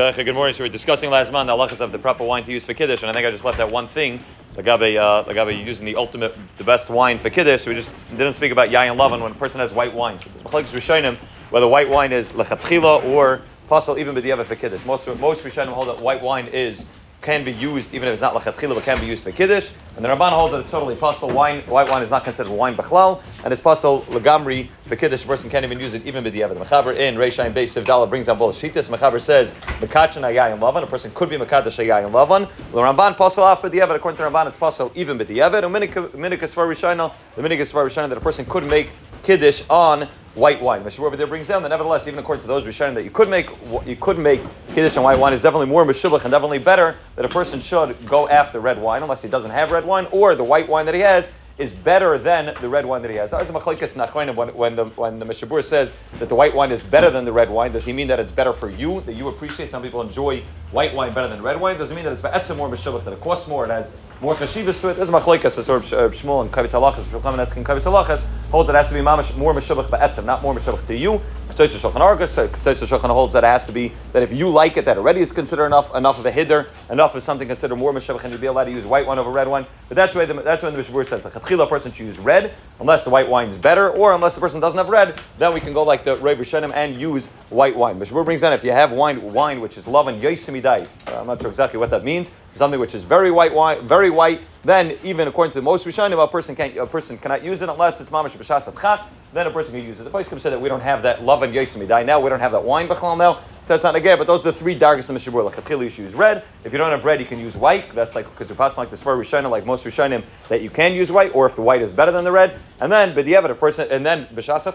Good 0.00 0.34
morning. 0.34 0.54
So 0.54 0.62
we 0.62 0.70
were 0.70 0.72
discussing 0.72 1.10
last 1.10 1.30
month 1.30 1.48
the 1.48 1.52
halachas 1.52 1.82
of 1.82 1.92
the 1.92 1.98
proper 1.98 2.24
wine 2.24 2.42
to 2.44 2.50
use 2.50 2.64
for 2.64 2.72
kiddush, 2.72 3.02
and 3.02 3.10
I 3.10 3.12
think 3.12 3.26
I 3.26 3.30
just 3.30 3.44
left 3.44 3.60
out 3.60 3.70
one 3.70 3.86
thing. 3.86 4.24
Lagabe, 4.54 4.98
uh, 4.98 5.24
Lagabe 5.24 5.62
using 5.62 5.84
the 5.84 5.94
ultimate, 5.94 6.34
the 6.56 6.64
best 6.64 6.88
wine 6.88 7.18
for 7.18 7.28
kiddush. 7.28 7.66
We 7.66 7.74
just 7.74 7.90
didn't 8.08 8.32
speak 8.32 8.50
about 8.50 8.70
yayin 8.70 8.96
lavan 8.96 9.20
when 9.20 9.32
a 9.32 9.34
person 9.34 9.60
has 9.60 9.74
white 9.74 9.92
wine. 9.92 10.18
So 10.18 10.30
machlekes 10.30 10.72
rishonim 10.74 11.18
whether 11.50 11.68
white 11.68 11.90
wine 11.90 12.12
is 12.12 12.32
lechatchila 12.32 13.04
or 13.10 13.42
possible 13.68 13.98
even 13.98 14.14
b'diavad 14.14 14.46
for 14.46 14.56
kiddush. 14.56 14.82
Most 14.86 15.06
most 15.18 15.44
rishonim 15.44 15.74
hold 15.74 15.88
that 15.88 16.00
white 16.00 16.22
wine 16.22 16.46
is 16.46 16.86
can 17.20 17.44
be 17.44 17.52
used 17.52 17.92
even 17.92 18.08
if 18.08 18.12
it's 18.14 18.22
not 18.22 18.34
lechatchila, 18.34 18.74
but 18.74 18.84
can 18.84 18.98
be 18.98 19.06
used 19.06 19.24
for 19.24 19.32
kiddush. 19.32 19.70
And 19.96 20.04
the 20.04 20.08
Ramban 20.08 20.30
holds 20.30 20.52
that 20.52 20.60
it's 20.60 20.70
totally 20.70 20.96
possible. 20.96 21.32
Wine, 21.34 21.60
white 21.62 21.90
wine 21.90 22.02
is 22.02 22.10
not 22.10 22.24
considered 22.24 22.50
wine 22.50 22.76
b'chlal, 22.76 23.22
and 23.44 23.52
it's 23.52 23.60
possible 23.60 24.02
legamri 24.02 24.70
for 24.86 24.96
kiddush. 24.96 25.24
A 25.24 25.26
person 25.26 25.50
can't 25.50 25.64
even 25.64 25.78
use 25.78 25.92
it 25.94 26.06
even 26.06 26.24
b'diavad. 26.24 26.58
The 26.58 26.64
Mechaber 26.64 26.96
in 26.96 27.16
Reishaim 27.16 27.52
Beis 27.52 27.80
Sivdala 27.80 28.08
brings 28.08 28.26
down 28.26 28.38
both 28.38 28.56
shitas. 28.56 28.88
Mechaber 28.88 29.20
says 29.20 29.52
mekachin 29.80 30.22
ayayim 30.22 30.58
lavan. 30.60 30.82
A 30.82 30.86
person 30.86 31.10
could 31.12 31.28
be 31.28 31.36
mekadosh 31.36 31.84
ayayim 31.84 32.10
lavan. 32.10 32.50
The 32.72 32.78
Ramban 32.78 33.16
possible 33.16 33.44
off 33.44 33.62
b'diavad. 33.62 33.96
According 33.96 34.16
to 34.16 34.22
the 34.22 34.30
Ramban, 34.30 34.46
it's 34.46 34.56
possible 34.56 34.92
even 34.94 35.18
b'diavad. 35.18 35.62
Uminikas 35.64 36.54
for 36.54 36.66
Rishayna, 36.66 37.12
the 37.36 37.42
minikas 37.42 37.70
for 37.70 37.88
that 37.90 38.16
a 38.16 38.20
person 38.20 38.46
could 38.46 38.64
make 38.64 38.90
kiddush 39.22 39.62
on 39.68 40.08
white 40.34 40.62
wine. 40.62 40.84
Meshur 40.84 41.00
over 41.00 41.16
there 41.16 41.26
brings 41.26 41.48
down 41.48 41.62
that 41.62 41.70
nevertheless, 41.70 42.06
even 42.06 42.18
according 42.18 42.42
to 42.42 42.48
those 42.48 42.64
Rishonim, 42.64 42.94
that 42.94 43.04
you 43.04 43.10
could 43.10 43.28
make 43.28 43.50
you 43.84 43.96
could 43.96 44.18
make 44.18 44.42
kiddush 44.74 44.96
on 44.96 45.04
white 45.04 45.18
wine 45.18 45.32
is 45.32 45.42
definitely 45.42 45.66
more 45.66 45.84
meshubach 45.84 46.22
and 46.22 46.30
definitely 46.30 46.58
better 46.58 46.96
that 47.16 47.24
a 47.24 47.28
person 47.28 47.60
should 47.60 48.06
go 48.06 48.28
after 48.28 48.60
red 48.60 48.80
wine 48.80 49.02
unless 49.02 49.22
he 49.22 49.28
doesn't 49.28 49.50
have 49.50 49.70
red 49.70 49.84
wine 49.84 50.06
or 50.12 50.34
the 50.34 50.44
white 50.44 50.68
wine 50.68 50.86
that 50.86 50.94
he 50.94 51.00
has 51.00 51.30
is 51.58 51.72
better 51.72 52.16
than 52.16 52.54
the 52.62 52.68
red 52.68 52.86
wine 52.86 53.02
that 53.02 53.10
he 53.10 53.18
has. 53.18 53.34
As 53.34 53.50
a 53.50 53.52
machlekes 53.52 53.94
nachronim, 53.94 54.34
when, 54.34 54.54
when 54.54 54.76
the 54.76 54.84
when 54.86 55.18
the 55.18 55.26
Mishabur 55.26 55.62
says 55.62 55.92
that 56.18 56.28
the 56.28 56.34
white 56.34 56.54
wine 56.54 56.70
is 56.72 56.82
better 56.82 57.10
than 57.10 57.24
the 57.24 57.32
red 57.32 57.50
wine, 57.50 57.72
does 57.72 57.84
he 57.84 57.92
mean 57.92 58.08
that 58.08 58.18
it's 58.18 58.32
better 58.32 58.52
for 58.52 58.70
you, 58.70 59.02
that 59.02 59.14
you 59.14 59.28
appreciate? 59.28 59.70
Some 59.70 59.82
people 59.82 60.00
enjoy 60.00 60.42
white 60.70 60.94
wine 60.94 61.12
better 61.12 61.28
than 61.28 61.42
red 61.42 61.60
wine. 61.60 61.76
Does 61.76 61.90
it 61.90 61.94
mean 61.94 62.04
that 62.04 62.12
it's 62.12 62.22
better 62.22 62.54
more 62.54 62.70
meshubach, 62.70 63.04
that 63.04 63.12
it 63.12 63.20
costs 63.20 63.46
more, 63.46 63.64
it 63.66 63.70
has 63.70 63.90
more 64.20 64.34
kashivas 64.34 64.80
to 64.80 64.88
it. 64.88 64.94
This 64.94 65.08
is 65.08 65.10
machlekes. 65.10 65.62
Sort 65.62 65.84
of 65.84 65.92
uh, 65.92 65.96
Shmuel 66.16 66.42
and 66.42 66.52
Kavitz 66.52 66.70
Halachas, 66.70 67.04
Shulchan 67.04 67.56
and 67.56 67.66
Kavitz 67.66 67.84
Halachas 67.84 68.24
holds 68.50 68.66
that 68.66 68.74
it 68.74 68.78
has 68.78 68.88
to 68.88 68.94
be 68.94 69.00
mamish, 69.00 69.34
more 69.36 69.54
meshubach 69.54 69.88
ba'etzem, 69.88 70.24
not 70.24 70.42
more 70.42 70.54
meshubach 70.54 70.86
to 70.86 70.96
you. 70.96 71.20
Ketzosh 71.48 71.76
Shulchan 71.76 71.94
Aruch, 71.94 72.48
Ketzosh 72.48 72.86
Shulchan 72.86 73.10
holds 73.10 73.32
that 73.32 73.44
it 73.44 73.48
has 73.48 73.64
to 73.64 73.72
be 73.72 73.92
that 74.12 74.22
if 74.22 74.32
you 74.32 74.48
like 74.48 74.76
it, 74.76 74.84
that 74.84 74.98
already 74.98 75.20
is 75.20 75.32
considered 75.32 75.66
enough 75.66 75.94
enough 75.94 76.18
of 76.18 76.26
a 76.26 76.30
hidder, 76.30 76.68
enough 76.90 77.14
of 77.14 77.22
something 77.22 77.46
considered 77.46 77.76
more 77.76 77.92
meshubach, 77.92 78.22
and 78.24 78.32
you'd 78.32 78.40
be 78.40 78.46
allowed 78.46 78.64
to 78.64 78.70
use 78.70 78.84
white 78.84 79.06
wine 79.06 79.18
over 79.18 79.30
red 79.30 79.48
wine. 79.48 79.66
But 79.88 79.96
that's 79.96 80.14
why 80.14 80.24
the, 80.24 80.34
that's 80.34 80.62
when 80.62 80.72
the 80.72 80.78
Mishabur 80.80 81.06
says 81.06 81.22
the 81.22 81.30
chatchila 81.30 81.68
person 81.68 81.92
should 81.92 82.06
use 82.06 82.18
red 82.18 82.54
unless 82.78 83.02
the 83.04 83.10
white 83.10 83.28
wine 83.28 83.48
is 83.48 83.56
better, 83.56 83.90
or 83.90 84.12
unless 84.12 84.34
the 84.34 84.40
person 84.40 84.60
doesn't 84.60 84.78
have 84.78 84.88
red, 84.88 85.20
then 85.38 85.52
we 85.54 85.60
can 85.60 85.72
go 85.72 85.82
like 85.82 86.04
the 86.04 86.16
Rishonim 86.16 86.72
and 86.72 87.00
use 87.00 87.26
white 87.50 87.76
wine. 87.76 87.98
Mishabur 87.98 88.24
brings 88.24 88.40
down 88.40 88.52
if 88.52 88.64
you 88.64 88.72
have 88.72 88.90
wine 88.90 89.32
wine 89.32 89.60
which 89.60 89.76
is 89.76 89.86
love 89.86 90.08
and 90.08 90.22
yosimidai. 90.22 90.88
I'm 91.06 91.26
not 91.26 91.40
sure 91.40 91.50
exactly 91.50 91.78
what 91.78 91.90
that 91.90 92.04
means. 92.04 92.30
Something 92.54 92.80
which 92.80 92.94
is 92.94 93.04
very 93.04 93.30
white 93.30 93.54
wine, 93.54 93.86
very 93.86 94.10
white 94.10 94.42
then 94.64 94.98
even 95.02 95.26
according 95.26 95.52
to 95.52 95.58
the 95.58 95.62
most 95.62 95.86
Rishonim, 95.86 96.22
a 96.22 96.28
person 96.28 96.54
can't 96.54 96.76
a 96.76 96.86
person 96.86 97.16
cannot 97.18 97.42
use 97.42 97.62
it 97.62 97.68
unless 97.68 98.00
it's 98.00 98.10
mamash 98.10 98.32
b'shas. 98.32 99.06
Then 99.32 99.46
a 99.46 99.50
person 99.50 99.72
can 99.72 99.84
use 99.84 100.00
it. 100.00 100.04
The 100.04 100.10
can 100.10 100.38
say 100.38 100.50
that 100.50 100.60
we 100.60 100.68
don't 100.68 100.80
have 100.80 101.02
that 101.04 101.22
love 101.22 101.42
and 101.42 101.54
yosemite. 101.54 102.04
Now 102.04 102.20
we 102.20 102.28
don't 102.28 102.40
have 102.40 102.52
that 102.52 102.64
wine 102.64 102.88
b'chal 102.88 103.16
now. 103.16 103.42
That's 103.70 103.84
not 103.84 103.94
a 103.94 103.98
again. 103.98 104.18
But 104.18 104.26
those 104.26 104.40
are 104.40 104.50
the 104.50 104.52
three 104.52 104.76
dargers 104.76 105.08
in 105.08 105.14
the 105.14 105.20
Mishabur. 105.20 105.44
Like 105.44 105.70
you 105.70 105.88
should 105.88 106.02
use 106.02 106.12
red. 106.12 106.42
If 106.64 106.72
you 106.72 106.78
don't 106.78 106.90
have 106.90 107.04
red, 107.04 107.20
you 107.20 107.26
can 107.26 107.38
use 107.38 107.56
white. 107.56 107.94
That's 107.94 108.16
like 108.16 108.28
because 108.28 108.48
you're 108.48 108.56
passing 108.56 108.78
like 108.78 108.90
the 108.90 108.96
Svar 108.96 109.16
Rishonim, 109.16 109.48
like 109.48 109.64
most 109.64 109.86
Rishonim, 109.86 110.24
that 110.48 110.60
you 110.60 110.70
can 110.70 110.92
use 110.92 111.12
white, 111.12 111.32
or 111.36 111.46
if 111.46 111.54
the 111.54 111.62
white 111.62 111.80
is 111.80 111.92
better 111.92 112.10
than 112.10 112.24
the 112.24 112.32
red. 112.32 112.58
And 112.80 112.90
then 112.90 113.14
b'diavad 113.14 113.48
a 113.48 113.54
person, 113.54 113.86
and 113.88 114.04
then 114.04 114.26
b'shas. 114.34 114.66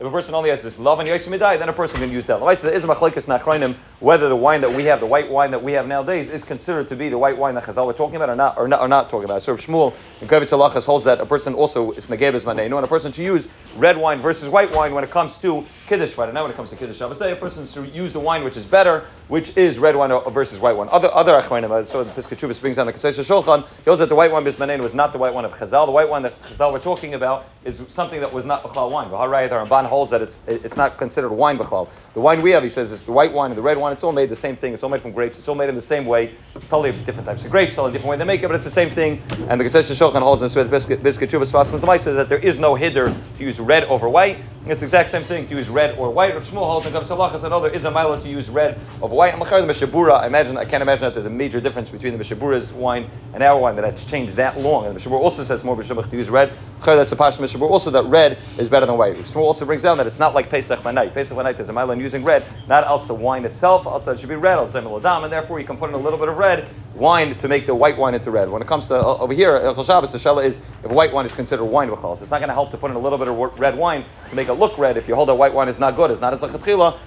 If 0.00 0.06
a 0.06 0.10
person 0.12 0.32
only 0.32 0.50
has 0.50 0.62
this 0.62 0.78
love 0.78 1.00
and 1.00 1.08
yosemite, 1.08 1.56
then 1.58 1.68
a 1.68 1.72
person 1.72 1.98
can 1.98 2.12
use 2.12 2.24
that. 2.26 2.38
There 2.38 2.72
is 2.72 2.84
a 2.84 2.86
machlekes 2.86 3.24
nachronim 3.24 3.74
whether 3.98 4.28
the 4.28 4.36
wine 4.36 4.60
that 4.60 4.72
we 4.72 4.84
have, 4.84 5.00
the 5.00 5.06
white 5.06 5.28
wine 5.28 5.50
that 5.50 5.60
we 5.60 5.72
have 5.72 5.88
nowadays, 5.88 6.28
is 6.28 6.44
considered 6.44 6.86
to 6.86 6.94
be 6.94 7.08
the 7.08 7.18
white 7.18 7.36
wine 7.36 7.56
that 7.56 7.64
Chazal 7.64 7.84
were 7.84 7.92
talking 7.92 8.14
about, 8.14 8.28
or 8.28 8.36
not, 8.36 8.56
or 8.56 8.68
not, 8.68 8.80
or 8.80 8.86
not 8.86 9.10
talking 9.10 9.24
about. 9.24 9.42
So 9.42 9.56
Shmuel 9.56 9.92
and 10.20 10.30
Kavitz 10.30 10.50
Halachas 10.50 10.84
holds 10.84 11.04
that 11.06 11.20
a 11.20 11.26
person 11.26 11.52
also 11.52 11.90
it's 11.90 12.06
negebes. 12.06 12.44
No, 12.44 12.76
and 12.76 12.84
a 12.84 12.86
person 12.86 13.10
to 13.10 13.24
use 13.24 13.48
red 13.76 13.96
wine 13.96 14.20
versus 14.20 14.48
white 14.48 14.72
wine 14.72 14.94
when 14.94 15.02
it 15.02 15.10
comes 15.10 15.36
to 15.38 15.66
kiddush 15.88 16.10
Friday. 16.10 16.32
Now, 16.32 16.42
when 16.42 16.52
it 16.52 16.56
comes 16.56 16.70
to 16.70 16.76
kiddush 16.76 16.98
Shabbos 16.98 17.20
a 17.20 17.34
person 17.34 17.66
to 17.66 17.90
use 17.90 18.12
the 18.12 18.20
wine 18.28 18.44
which 18.44 18.58
is 18.58 18.66
better, 18.66 19.06
which 19.28 19.56
is 19.56 19.78
red 19.78 19.96
wine 19.96 20.12
versus 20.30 20.60
white 20.60 20.76
wine. 20.76 20.88
Other 20.92 21.10
other 21.20 21.32
achronim, 21.40 21.70
uh, 21.70 21.84
so 21.84 22.04
the 22.04 22.10
Piskachuvas 22.12 22.60
brings 22.60 22.76
down 22.76 22.86
the 22.86 22.92
Kesesha 22.92 23.24
Shulchan. 23.30 23.66
He 23.66 23.84
holds 23.86 24.00
that 24.00 24.10
the 24.10 24.14
white 24.14 24.30
wine 24.30 24.44
bismanei 24.44 24.78
was 24.78 24.94
not 24.94 25.12
the 25.12 25.18
white 25.18 25.34
wine 25.34 25.46
of 25.46 25.52
Chazal. 25.52 25.86
The 25.86 25.92
white 25.92 26.08
wine 26.08 26.22
that 26.22 26.40
Chazal 26.42 26.72
were 26.72 26.78
talking 26.90 27.14
about 27.14 27.46
is 27.64 27.82
something 27.88 28.20
that 28.20 28.32
was 28.32 28.44
not 28.44 28.62
b'chal 28.62 28.90
wine. 28.90 29.10
The 29.10 29.16
Ramban 29.16 29.86
holds 29.86 30.10
that 30.10 30.22
it's 30.22 30.40
it's 30.46 30.76
not 30.76 30.98
considered 30.98 31.30
wine 31.30 31.58
b'chal. 31.58 31.88
The 32.14 32.20
wine 32.20 32.42
we 32.42 32.50
have, 32.50 32.62
he 32.62 32.68
says, 32.68 32.92
is 32.92 33.02
the 33.02 33.12
white 33.12 33.32
wine 33.32 33.50
and 33.50 33.58
the 33.58 33.62
red 33.62 33.78
wine. 33.78 33.92
It's 33.92 34.04
all 34.04 34.12
made 34.12 34.28
the 34.28 34.36
same 34.36 34.56
thing. 34.56 34.74
It's 34.74 34.82
all 34.82 34.90
made 34.90 35.00
from 35.00 35.12
grapes. 35.12 35.38
It's 35.38 35.48
all 35.48 35.54
made 35.54 35.68
in 35.68 35.74
the 35.74 35.80
same 35.94 36.04
way. 36.04 36.34
It's 36.54 36.68
totally 36.68 36.92
different 37.04 37.26
types 37.26 37.44
of 37.44 37.50
grapes, 37.50 37.74
totally 37.74 37.92
different 37.92 38.10
way 38.10 38.16
they 38.18 38.24
make 38.24 38.42
it, 38.42 38.48
but 38.48 38.56
it's 38.56 38.64
the 38.64 38.78
same 38.82 38.90
thing. 38.90 39.22
And 39.48 39.60
the 39.60 39.64
Ketesha 39.64 39.94
Shulchan 39.94 40.22
holds 40.22 40.42
Biscuit 40.42 41.02
Biscuit 41.02 41.30
Chuvas 41.30 41.52
Pasmas 41.52 42.00
says 42.00 42.16
that 42.16 42.28
there 42.28 42.38
is 42.38 42.58
no 42.58 42.74
hidder 42.74 43.14
to 43.36 43.44
use 43.44 43.60
red 43.60 43.84
over 43.84 44.08
white. 44.08 44.38
It's 44.68 44.80
the 44.80 44.84
exact 44.84 45.08
same 45.08 45.22
thing 45.22 45.48
to 45.48 45.56
use 45.56 45.70
red 45.70 45.96
or 45.96 46.10
white. 46.10 46.34
Rav 46.34 46.44
Shmuel 46.44 46.66
holds 46.66 46.84
Tzalach 46.84 47.40
said, 47.40 47.48
no, 47.48 47.58
there 47.58 47.70
is 47.70 47.86
a 47.86 47.90
milo 47.90 48.20
to 48.20 48.28
use 48.28 48.50
red 48.50 48.78
over 49.00 49.14
white. 49.14 49.32
And 49.32 49.40
the 49.40 49.46
Mishabura, 49.46 50.20
I 50.20 50.26
imagine, 50.26 50.58
I 50.58 50.66
can't 50.66 50.82
imagine 50.82 51.06
that 51.06 51.14
there's 51.14 51.24
a 51.24 51.30
major 51.30 51.58
difference 51.58 51.88
between 51.88 52.12
the 52.12 52.22
Mishabura's 52.22 52.70
wine 52.70 53.08
and 53.32 53.42
our 53.42 53.58
wine 53.58 53.76
that 53.76 53.84
it's 53.86 54.04
changed 54.04 54.36
that 54.36 54.60
long. 54.60 54.84
And 54.84 54.94
the 54.94 55.00
Mishabura 55.00 55.20
also 55.20 55.42
says 55.42 55.64
more 55.64 55.74
Mishabur 55.74 56.10
to 56.10 56.16
use 56.16 56.28
red. 56.28 56.52
That's 56.84 57.08
the 57.08 57.16
Pasha 57.16 57.40
Mishabur 57.40 57.70
also 57.70 57.90
that 57.92 58.04
red 58.04 58.36
is 58.58 58.68
better 58.68 58.84
than 58.84 58.98
white. 58.98 59.16
Rav 59.16 59.24
Shmuel 59.24 59.36
also 59.36 59.64
brings 59.64 59.82
down 59.82 59.96
that 59.96 60.06
it's 60.06 60.18
not 60.18 60.34
like 60.34 60.50
Pesach 60.50 60.84
night. 60.84 61.14
Pesach 61.14 61.38
night 61.38 61.56
there's 61.56 61.70
a 61.70 61.72
milo 61.72 61.92
in 61.92 62.00
using 62.00 62.22
red, 62.22 62.44
not 62.68 62.84
else 62.84 63.06
the 63.06 63.14
wine 63.14 63.46
itself, 63.46 63.86
else 63.86 64.06
it 64.06 64.20
should 64.20 64.28
be 64.28 64.36
red, 64.36 64.58
melodam, 64.58 65.24
and 65.24 65.32
therefore 65.32 65.58
you 65.58 65.66
can 65.66 65.78
put 65.78 65.88
in 65.88 65.94
a 65.94 65.98
little 65.98 66.18
bit 66.18 66.28
of 66.28 66.36
red 66.36 66.68
wine 66.98 67.36
to 67.38 67.48
make 67.48 67.66
the 67.66 67.74
white 67.74 67.96
wine 67.96 68.14
into 68.14 68.30
red. 68.30 68.50
When 68.50 68.60
it 68.60 68.68
comes 68.68 68.88
to 68.88 68.96
uh, 68.96 69.18
over 69.18 69.32
here, 69.32 69.56
El 69.56 69.82
Shabbos, 69.82 70.12
the 70.12 70.18
Shella 70.18 70.44
is 70.44 70.60
if 70.82 70.90
white 70.90 71.12
wine 71.12 71.26
is 71.26 71.34
considered 71.34 71.64
wine 71.64 71.88
it's 72.20 72.30
not 72.30 72.38
going 72.38 72.48
to 72.48 72.54
help 72.54 72.70
to 72.72 72.76
put 72.76 72.90
in 72.90 72.96
a 72.96 73.00
little 73.00 73.18
bit 73.18 73.28
of 73.28 73.58
red 73.58 73.76
wine 73.76 74.04
to 74.28 74.34
make 74.34 74.48
it 74.48 74.54
look 74.54 74.76
red. 74.78 74.96
If 74.96 75.08
you 75.08 75.14
hold 75.14 75.28
that 75.28 75.34
white 75.34 75.54
wine 75.54 75.68
is 75.68 75.78
not 75.78 75.96
good, 75.96 76.10
it's 76.10 76.20
not 76.20 76.32
as 76.32 76.42
a 76.42 76.48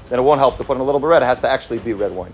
then 0.09 0.19
it 0.19 0.23
won't 0.23 0.39
help 0.39 0.57
to 0.57 0.63
put 0.63 0.75
in 0.75 0.81
a 0.81 0.83
little 0.83 0.99
bit 0.99 1.05
of 1.05 1.11
red. 1.11 1.21
It 1.23 1.25
has 1.25 1.39
to 1.41 1.49
actually 1.49 1.79
be 1.79 1.93
red 1.93 2.11
wine. 2.11 2.33